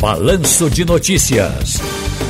[0.00, 1.76] Balanço de Notícias.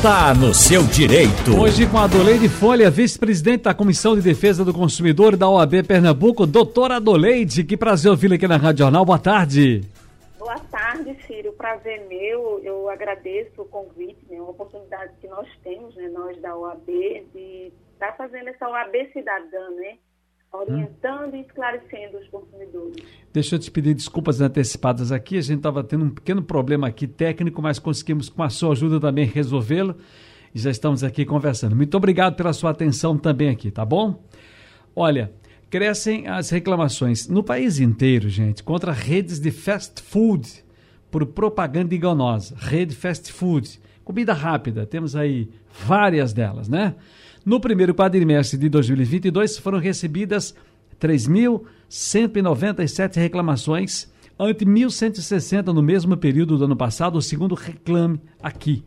[0.03, 1.55] Tá no seu direito.
[1.57, 6.49] Hoje com a Adoleide Folha, vice-presidente da Comissão de Defesa do Consumidor da OAB Pernambuco,
[6.49, 7.63] doutora Adoleide.
[7.63, 9.05] Que prazer ouvi-la aqui na Rádio Jornal.
[9.05, 9.83] Boa tarde.
[10.37, 11.53] Boa tarde, Ciro.
[11.53, 12.61] Prazer meu.
[12.65, 14.41] Eu agradeço o convite, né?
[14.41, 16.09] uma oportunidade que nós temos, né?
[16.09, 19.97] nós da OAB, de estar tá fazendo essa OAB cidadã, né?
[20.53, 21.37] Orientando hum.
[21.37, 23.05] e esclarecendo os consumidores.
[23.33, 25.39] Deixa eu te pedir desculpas antecipadas aqui.
[25.39, 29.01] A gente estava tendo um pequeno problema aqui técnico, mas conseguimos, com a sua ajuda,
[29.01, 29.97] também resolvê-lo.
[30.55, 31.77] E já estamos aqui conversando.
[31.77, 34.25] Muito obrigado pela sua atenção também aqui, tá bom?
[34.95, 35.33] Olha,
[35.71, 40.65] crescem as reclamações no país inteiro, gente, contra redes de fast food
[41.11, 42.57] por propaganda enganosa.
[42.59, 43.81] Rede fast food,
[44.11, 45.49] comida rápida, temos aí
[45.87, 46.97] várias delas, né?
[47.47, 50.53] No primeiro quadrimestre de 2022 foram recebidas
[51.01, 58.83] 3.197 reclamações, ante 1.160 no mesmo período do ano passado, segundo Reclame Aqui.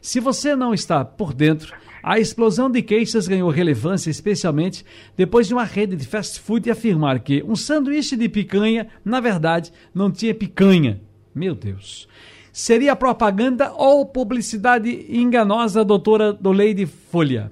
[0.00, 5.52] Se você não está por dentro, a explosão de queixas ganhou relevância especialmente depois de
[5.52, 10.34] uma rede de fast food afirmar que um sanduíche de picanha, na verdade, não tinha
[10.34, 10.98] picanha.
[11.34, 12.08] Meu Deus.
[12.52, 17.50] Seria propaganda ou publicidade enganosa, doutora Doleide Folha?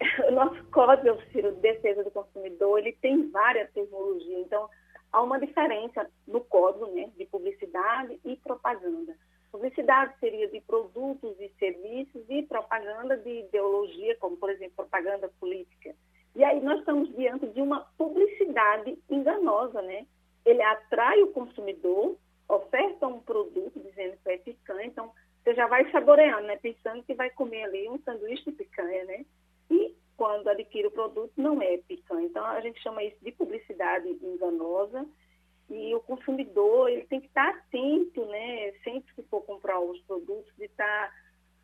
[0.28, 4.68] o nosso Código de Defesa do Consumidor, ele tem várias tecnologias, então
[5.12, 9.14] há uma diferença no código né, de publicidade e propaganda.
[9.52, 15.94] Publicidade seria de produtos e serviços e propaganda de ideologia, como, por exemplo, propaganda política.
[16.34, 20.04] E aí nós estamos diante de uma publicidade enganosa, né?
[20.44, 22.16] Ele atrai o consumidor,
[22.48, 26.56] oferta um produto dizendo que é picanha, então você já vai saboreando, né?
[26.56, 29.24] Pensando que vai comer ali um sanduíche de picanha, né?
[29.70, 32.26] E quando adquire o produto, não é picanha.
[32.26, 35.06] Então, a gente chama isso de publicidade enganosa.
[35.70, 38.72] E o consumidor, ele tem que estar atento, né?
[38.82, 41.14] Sempre que for comprar os produtos, de estar...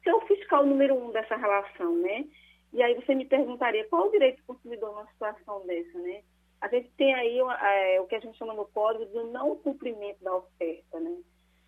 [0.02, 2.26] Ser o fiscal número um dessa relação, né?
[2.72, 6.22] E aí você me perguntaria, qual o direito do consumidor numa situação dessa, né?
[6.64, 10.24] A gente tem aí é, o que a gente chama no código do não cumprimento
[10.24, 11.14] da oferta, né?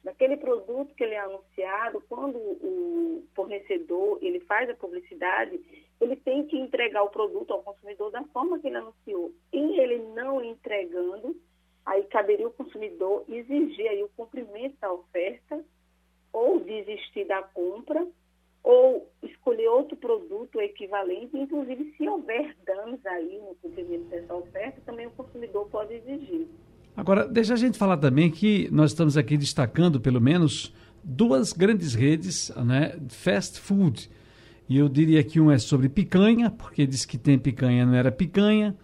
[0.03, 5.61] Naquele produto que ele é anunciado, quando o fornecedor ele faz a publicidade,
[6.01, 9.33] ele tem que entregar o produto ao consumidor da forma que ele anunciou.
[9.53, 11.37] E ele não entregando,
[11.85, 15.63] aí caberia o consumidor exigir aí o cumprimento da oferta,
[16.33, 18.07] ou desistir da compra,
[18.67, 25.07] ou escolher outro produto equivalente, inclusive se houver danos aí no cumprimento dessa oferta, também
[25.07, 26.49] o consumidor pode exigir.
[26.97, 31.95] Agora, deixa a gente falar também que nós estamos aqui destacando, pelo menos, duas grandes
[31.95, 34.11] redes, né, fast food,
[34.69, 38.11] e eu diria que um é sobre picanha, porque diz que tem picanha, não era
[38.11, 38.75] picanha.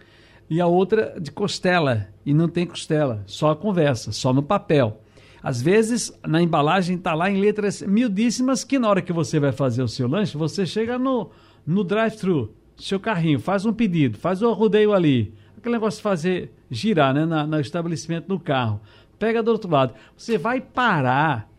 [0.49, 5.01] E a outra de costela, e não tem costela, só a conversa, só no papel.
[5.43, 9.51] Às vezes, na embalagem está lá em letras miudíssimas que na hora que você vai
[9.51, 11.31] fazer o seu lanche, você chega no,
[11.67, 15.33] no drive-thru, seu carrinho, faz um pedido, faz o rodeio ali.
[15.57, 18.79] Aquele negócio de fazer girar né, na, no estabelecimento no carro.
[19.19, 19.93] Pega do outro lado.
[20.15, 21.49] Você vai parar,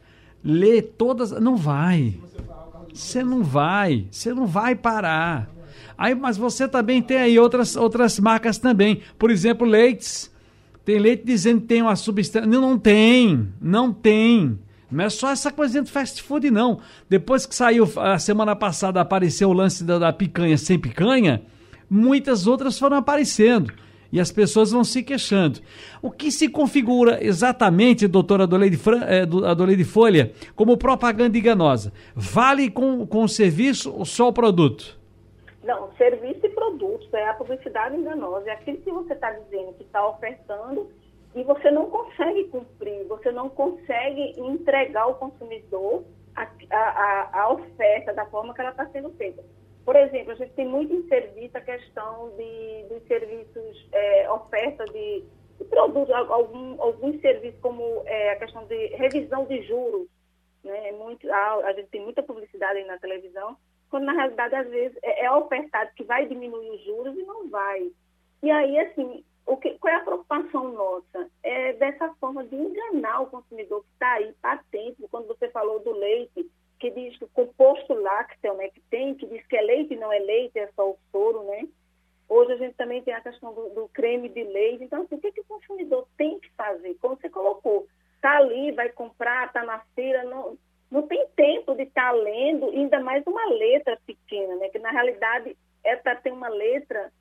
[0.42, 1.32] ler todas.
[1.32, 2.14] Não vai.
[2.92, 5.50] Você não vai, você não vai parar.
[5.96, 9.02] Aí, mas você também tem aí outras, outras marcas também.
[9.18, 10.32] Por exemplo, leites.
[10.84, 12.46] Tem leite dizendo que tem uma substância.
[12.46, 14.58] Não, não tem, não tem.
[14.90, 16.78] Não é só essa coisinha do fast food, não.
[17.08, 21.42] Depois que saiu, a semana passada apareceu o lance da, da picanha sem picanha,
[21.90, 23.72] muitas outras foram aparecendo
[24.12, 25.58] e as pessoas vão se queixando.
[26.00, 28.78] O que se configura exatamente, doutora Adoleide,
[29.08, 31.92] é, Adoleide Folha, como propaganda enganosa?
[32.14, 34.96] Vale com, com o serviço ou só o produto?
[35.64, 38.48] Não, serviço e produtos, é a publicidade enganosa.
[38.48, 40.92] É aquilo que você está dizendo, que está ofertando
[41.34, 46.04] e você não consegue cumprir, você não consegue entregar ao consumidor
[46.36, 49.42] a, a, a oferta da forma que ela está sendo feita.
[49.84, 54.84] Por exemplo, a gente tem muito em serviço a questão de, dos serviços, é, oferta
[54.86, 55.24] de,
[55.58, 60.08] de, produtos, algum, alguns serviços como é, a questão de revisão de juros.
[60.62, 60.88] Né?
[60.88, 63.56] É muito, a, a, gente tem muita publicidade aí na televisão,
[63.94, 67.48] quando na realidade, às vezes, é, é ofertado que vai diminuir os juros e não
[67.48, 67.92] vai.
[68.42, 71.30] E aí, assim, o que, qual é a preocupação nossa?
[71.44, 75.92] É dessa forma de enganar o consumidor que está aí patente, quando você falou do
[75.92, 76.44] leite,
[76.80, 80.12] que diz que o composto lácteo, né, que tem, que diz que é leite, não
[80.12, 81.68] é leite, é só o soro, né?
[82.28, 84.82] Hoje a gente também tem a questão do, do creme de leite.
[84.82, 86.96] Então, assim, o que, que o consumidor tem que fazer?
[87.00, 87.86] Como você colocou,
[88.20, 90.58] tá ali, vai comprar, tá na feira, não,
[90.94, 94.68] não tem tempo de estar tá lendo, ainda mais uma letra pequena, né?
[94.68, 97.12] Que na realidade é para ter uma letra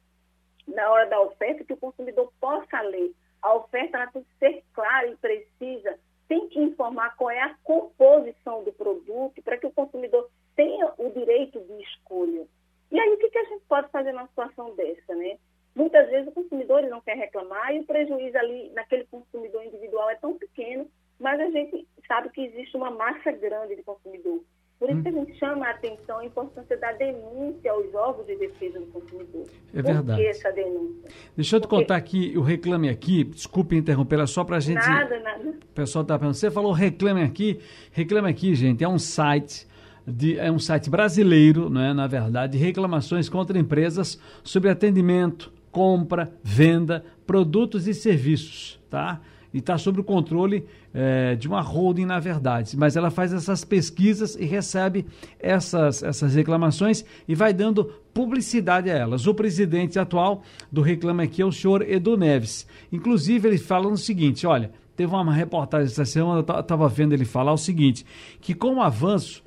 [0.67, 3.11] na hora da oferta que o consumidor possa ler.
[3.41, 5.97] A oferta tem que ser clara e precisa
[6.27, 11.09] tem que informar qual é a composição do produto para que o consumidor tenha o
[11.09, 12.45] direito de escolha.
[12.91, 15.37] E aí, o que, que a gente pode fazer numa situação dessa, né?
[15.75, 20.15] Muitas vezes o consumidor não quer reclamar e o prejuízo ali naquele consumidor individual é
[20.15, 20.87] tão pequeno,
[21.19, 24.39] mas a gente sabe que existe uma massa grande de consumidor.
[24.79, 25.03] Por isso hum.
[25.03, 28.87] que a gente chama a atenção a importância da denúncia aos órgãos de defesa do
[28.87, 29.45] consumidor.
[29.73, 30.07] É verdade.
[30.07, 31.09] Por que essa denúncia?
[31.35, 31.83] Deixa eu te Porque...
[31.83, 34.85] contar aqui, o Reclame Aqui, desculpe interromper, é só para a gente...
[34.85, 35.49] Nada, nada.
[35.49, 37.59] O pessoal está pensando, você falou Reclame Aqui,
[37.91, 39.67] Reclame Aqui, gente, é um site...
[40.05, 46.29] De, é um site brasileiro, né, na verdade, de reclamações contra empresas sobre atendimento, compra,
[46.43, 49.21] venda, produtos e serviços, tá?
[49.53, 52.75] E está sob o controle é, de uma holding, na verdade.
[52.75, 55.05] Mas ela faz essas pesquisas e recebe
[55.39, 59.27] essas, essas reclamações e vai dando publicidade a elas.
[59.27, 62.67] O presidente atual do Reclame Aqui é o senhor Edu Neves.
[62.91, 67.25] Inclusive, ele fala o seguinte: olha, teve uma reportagem essa semana, eu estava vendo ele
[67.25, 68.05] falar o seguinte:
[68.41, 69.43] que com o avanço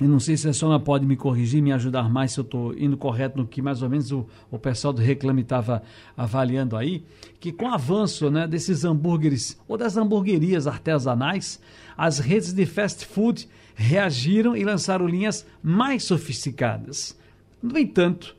[0.00, 2.74] e não sei se a senhora pode me corrigir, me ajudar mais se eu estou
[2.74, 5.82] indo correto no que mais ou menos o, o pessoal do Reclame estava
[6.16, 7.04] avaliando aí,
[7.38, 11.60] que com o avanço né, desses hambúrgueres ou das hamburguerias artesanais,
[11.98, 17.18] as redes de fast food reagiram e lançaram linhas mais sofisticadas.
[17.62, 18.34] No entanto,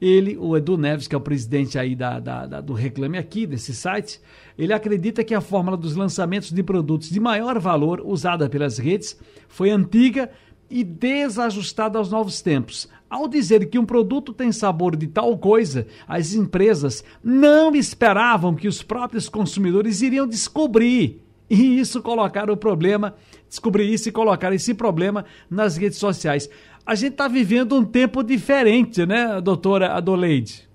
[0.00, 3.46] ele, o Edu Neves, que é o presidente aí da, da, da, do Reclame Aqui,
[3.46, 4.20] desse site,
[4.56, 9.18] ele acredita que a fórmula dos lançamentos de produtos de maior valor usada pelas redes
[9.48, 10.30] foi antiga
[10.70, 12.88] e desajustada aos novos tempos.
[13.08, 18.68] Ao dizer que um produto tem sabor de tal coisa, as empresas não esperavam que
[18.68, 21.22] os próprios consumidores iriam descobrir.
[21.50, 23.16] E isso colocar o problema,
[23.48, 26.48] descobrir isso e colocar esse problema nas redes sociais.
[26.86, 30.70] A gente está vivendo um tempo diferente, né, doutora Adoleide?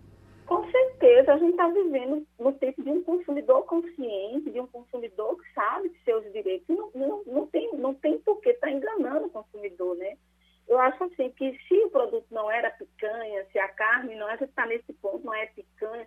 [1.06, 5.54] certeza a gente está vivendo no tempo de um consumidor consciente, de um consumidor que
[5.54, 6.68] sabe de seus direitos.
[6.68, 10.18] Não, não, não tem, não tem por que estar tá enganando o consumidor, né?
[10.68, 14.36] Eu acho assim que se o produto não era picanha, se a carne não é,
[14.36, 16.06] está nesse ponto, não é picanha,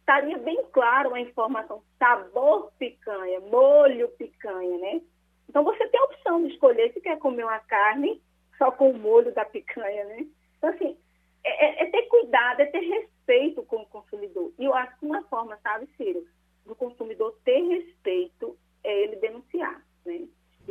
[0.00, 5.00] estaria bem claro a informação sabor picanha, molho picanha, né?
[5.48, 8.22] Então você tem a opção de escolher se quer comer uma carne
[8.56, 10.26] só com o molho da picanha, né?
[10.56, 10.96] Então, assim,
[11.44, 14.52] é, é, é ter cuidado, é ter respeito com o consumidor.
[14.58, 16.26] E eu acho que uma forma, sabe, Ciro,
[16.66, 19.82] do consumidor ter respeito é ele denunciar,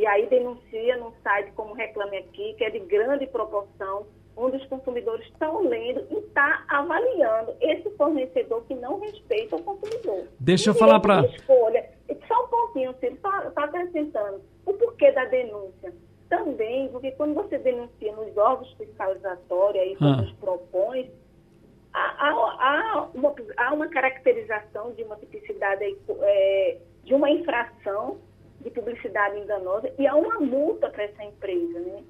[0.07, 5.25] aí denuncia num site como Reclame Aqui, que é de grande proporção, onde os consumidores
[5.27, 10.27] estão lendo e está avaliando esse fornecedor que não respeita o consumidor.
[10.39, 11.25] Deixa eu falar para...
[11.25, 11.89] Escolha.
[12.27, 14.42] Só um pouquinho, Ciro, só, só acrescentando.
[14.65, 15.94] O porquê da denúncia?
[16.30, 20.18] Também, porque quando você denuncia nos órgãos fiscalizatórios, aí ah.
[20.18, 21.09] nos propõe,
[21.94, 28.18] há, há, uma, há, uma, caracterização de uma tipicidade, é, de uma infração
[28.62, 32.04] de publicidade enganosa e há uma multa para essa empresa, né?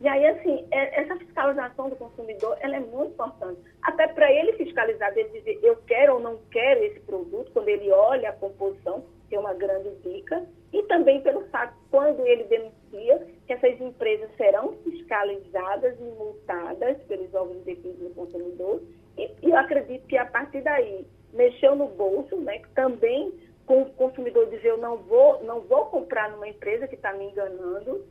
[0.00, 3.60] E aí, assim, é, essa fiscalização do consumidor, ela é muito importante.
[3.82, 7.90] Até para ele fiscalizar, ele dizer, eu quero ou não quero esse produto, quando ele
[7.90, 10.46] olha a composição, é uma grande dica.
[10.72, 17.32] E também pelo fato, quando ele denuncia, que essas empresas serão fiscalizadas e multadas pelos
[17.34, 18.82] órgãos de defesa do consumidor.
[19.18, 23.32] E, e eu acredito que a partir daí, mexeu no bolso, né, também
[23.66, 27.26] com o consumidor dizer, eu não vou, não vou comprar numa empresa que está me
[27.40, 28.04] enganando,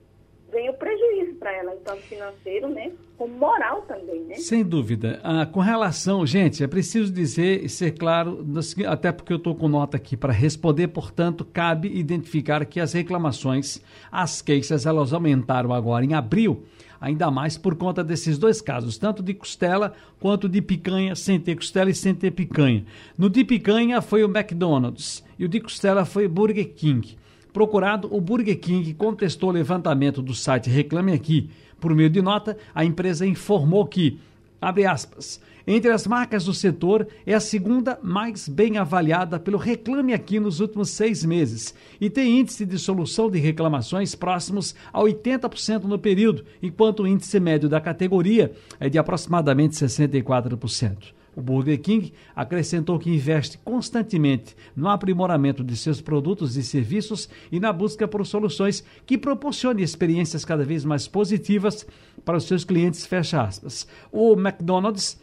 [0.52, 4.36] vem o prejuízo para ela, tanto financeiro, né, como moral também, né?
[4.36, 5.20] Sem dúvida.
[5.24, 8.44] Ah, com relação, gente, é preciso dizer e ser claro,
[8.88, 13.82] até porque eu estou com nota aqui para responder, portanto, cabe identificar que as reclamações,
[14.12, 16.64] as queixas, elas aumentaram agora em abril,
[17.00, 21.56] ainda mais por conta desses dois casos, tanto de costela quanto de picanha, sem ter
[21.56, 22.86] costela e sem ter picanha.
[23.18, 27.18] No de picanha foi o McDonald's e o de costela foi o Burger King.
[27.52, 31.50] Procurado, o Burger King contestou o levantamento do site Reclame Aqui.
[31.80, 34.20] Por meio de nota, a empresa informou que,
[34.62, 40.14] abre aspas, entre as marcas do setor, é a segunda mais bem avaliada pelo Reclame
[40.14, 45.84] Aqui nos últimos seis meses e tem índice de solução de reclamações próximos a 80%
[45.84, 51.19] no período, enquanto o índice médio da categoria é de aproximadamente 64%.
[51.40, 57.62] O Burger King acrescentou que investe constantemente no aprimoramento de seus produtos e serviços e
[57.62, 61.88] na busca por soluções que proporcionem experiências cada vez mais positivas
[62.26, 63.06] para os seus clientes.
[63.06, 63.88] Fecha aspas.
[64.12, 65.18] O McDonald's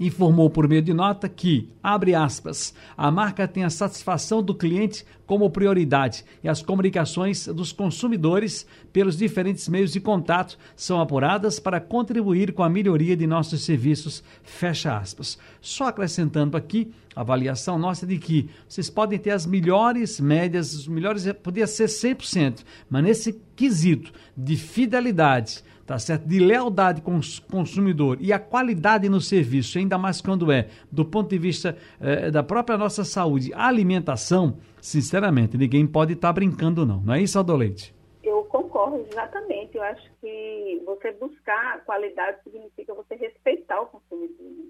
[0.00, 5.04] informou por meio de nota que, abre aspas, a marca tem a satisfação do cliente
[5.26, 11.80] como prioridade e as comunicações dos consumidores pelos diferentes meios de contato são apuradas para
[11.80, 14.22] contribuir com a melhoria de nossos serviços.
[14.42, 15.38] Fecha aspas.
[15.60, 20.88] Só acrescentando aqui a avaliação nossa de que vocês podem ter as melhores médias, os
[20.88, 26.26] melhores, podia ser 100%, mas nesse quesito de fidelidade, tá certo?
[26.26, 31.04] De lealdade com o consumidor e a qualidade no serviço, ainda mais quando é do
[31.04, 36.86] ponto de vista eh, da própria nossa saúde, alimentação, sinceramente, ninguém pode estar tá brincando
[36.86, 37.00] não.
[37.00, 37.94] Não é isso, Adoleite?
[38.22, 39.76] Eu concordo, exatamente.
[39.76, 44.50] Eu acho que você buscar qualidade significa você respeitar o consumidor.
[44.50, 44.64] Né?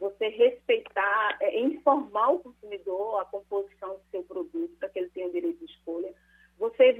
[0.00, 5.26] Você respeitar, é, informar o consumidor a composição do seu produto, para que ele tenha
[5.26, 6.12] o direito de escolha.
[6.58, 6.92] Você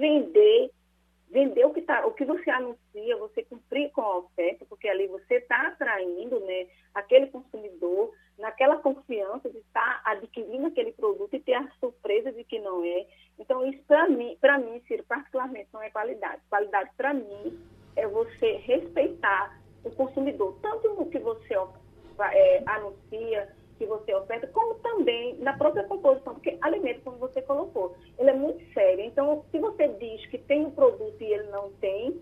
[1.31, 5.07] vender o que, tá, o que você anuncia, você cumprir com a oferta, porque ali
[5.07, 11.41] você está atraindo né, aquele consumidor naquela confiança de estar tá adquirindo aquele produto e
[11.41, 13.07] ter a surpresa de que não é.
[13.39, 16.41] Então, isso para mim, para mim, Ciro, particularmente, não é qualidade.
[16.49, 17.59] Qualidade para mim
[17.97, 19.91] é você respeitar o
[20.29, 21.55] consumidor, tanto no que você
[22.21, 27.97] é, anuncia, que você oferta, como também na própria composição, porque alimento, como você colocou,
[28.19, 29.05] ele é muito sério.
[29.05, 32.21] Então, se você diz que tem um produto e ele não tem,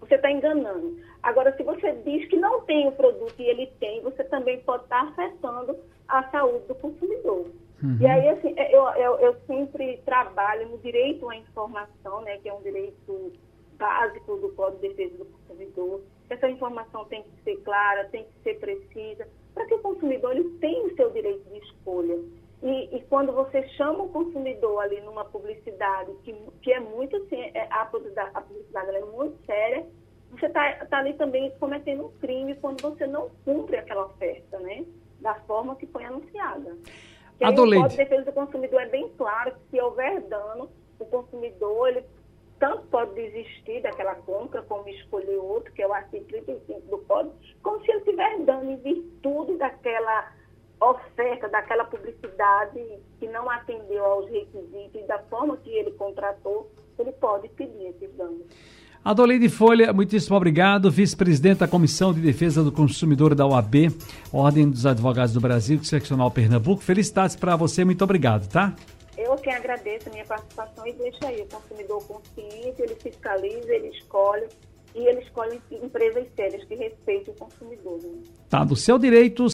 [0.00, 0.98] você está enganando.
[1.22, 4.84] Agora, se você diz que não tem o produto e ele tem, você também pode
[4.84, 5.76] estar tá afetando
[6.08, 7.46] a saúde do consumidor.
[7.82, 7.96] Uhum.
[7.98, 12.48] E aí, assim, é, eu, eu, eu sempre trabalho no direito à informação, né, que
[12.48, 13.32] é um direito
[13.78, 16.02] básico do Código de Defesa do Consumidor.
[16.32, 20.48] Essa informação tem que ser clara, tem que ser precisa, para que o consumidor ele
[20.60, 22.18] tenha o seu direito de escolha.
[22.62, 27.40] E, e, quando você chama o consumidor ali numa publicidade, que, que é muito assim,
[27.54, 29.86] é, a publicidade, a publicidade é muito séria,
[30.30, 34.86] você está tá ali também cometendo um crime quando você não cumpre aquela oferta, né?
[35.20, 36.78] Da forma que foi anunciada.
[37.42, 41.04] Aí, o Código de Defesa do Consumidor é bem claro que se houver dano, o
[41.04, 42.04] consumidor ele
[42.62, 47.34] tanto pode desistir daquela compra, como escolher outro, que é o artigo 35 do Código,
[47.60, 50.32] como se ele estiver dando em virtude daquela
[50.80, 52.80] oferta, daquela publicidade
[53.18, 58.14] que não atendeu aos requisitos e da forma que ele contratou, ele pode pedir esses
[58.14, 58.46] danos.
[59.04, 63.90] Adoleide Folha, muitíssimo obrigado, vice-presidente da Comissão de Defesa do Consumidor da OAB,
[64.32, 66.80] Ordem dos Advogados do Brasil, seccional Pernambuco.
[66.80, 68.72] Felicidades para você, muito obrigado, tá?
[69.16, 73.88] Eu quem agradeço a minha participação e deixa aí o consumidor consciente, ele fiscaliza, ele
[73.88, 74.48] escolhe
[74.94, 77.98] e ele escolhe empresas sérias que respeitem o consumidor.
[78.02, 78.22] Né?
[78.48, 79.48] Tá, do seu direito